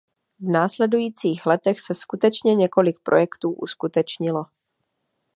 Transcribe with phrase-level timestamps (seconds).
[0.39, 4.45] V následujících letech se skutečně několik projektů uskutečnilo.